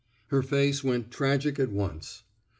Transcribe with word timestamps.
Her 0.29 0.41
face 0.41 0.83
went 0.83 1.11
tragic 1.11 1.59
at 1.59 1.69
once. 1.71 2.23